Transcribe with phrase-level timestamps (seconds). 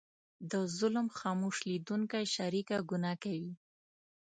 [0.51, 3.53] د ظلم خاموش لیدونکی شریکه ګناه کوي.